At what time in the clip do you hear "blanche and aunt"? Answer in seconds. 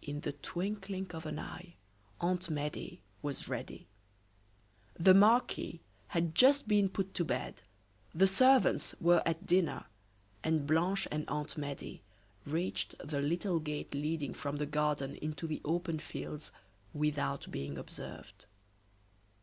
10.66-11.58